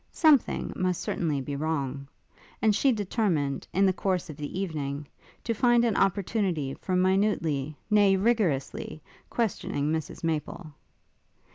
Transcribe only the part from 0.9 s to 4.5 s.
certainly be wrong; and she determined, in the course of